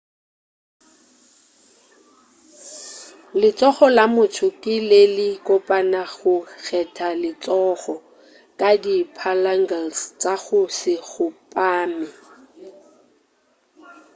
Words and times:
letsogo 3.39 3.85
la 3.97 4.05
motho 4.15 4.47
ke 4.61 4.73
le 4.89 5.01
le 5.17 5.27
kopana 5.47 6.01
go 6.17 6.33
geta 6.65 7.07
letsogo 7.21 7.95
ka 8.59 8.69
di 8.83 8.95
phalanges 9.17 9.97
tša 10.21 10.33
go 10.43 10.61
se 10.79 10.93
kgopame 11.09 12.09